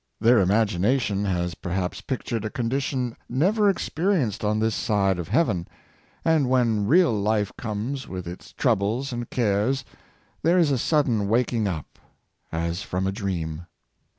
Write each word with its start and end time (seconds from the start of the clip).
Their 0.19 0.39
imagination 0.39 1.25
has 1.25 1.53
perhaps 1.53 2.01
pictured 2.01 2.43
a 2.43 2.49
condition 2.49 3.15
never 3.29 3.69
experienced 3.69 4.43
on 4.43 4.57
this 4.57 4.73
side 4.73 5.19
heaven, 5.27 5.67
and 6.25 6.49
when 6.49 6.87
real 6.87 7.13
life 7.13 7.53
comes 7.55 8.07
with 8.07 8.25
its 8.27 8.51
troubles 8.53 9.13
and 9.13 9.29
cares, 9.29 9.85
there 10.41 10.57
is 10.57 10.71
a 10.71 10.79
sudden 10.79 11.27
waking 11.27 11.67
up 11.67 11.99
as 12.51 12.81
from 12.81 13.05
a 13.05 13.11
dream. 13.11 13.67